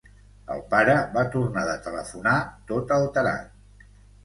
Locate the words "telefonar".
1.89-2.35